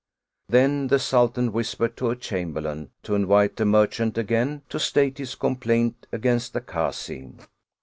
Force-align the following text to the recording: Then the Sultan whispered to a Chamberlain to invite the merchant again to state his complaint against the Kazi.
Then 0.49 0.87
the 0.87 0.97
Sultan 0.97 1.51
whispered 1.51 1.95
to 1.97 2.09
a 2.09 2.15
Chamberlain 2.15 2.89
to 3.03 3.13
invite 3.13 3.57
the 3.57 3.65
merchant 3.65 4.17
again 4.17 4.63
to 4.69 4.79
state 4.79 5.19
his 5.19 5.35
complaint 5.35 6.07
against 6.11 6.53
the 6.53 6.61
Kazi. 6.61 7.29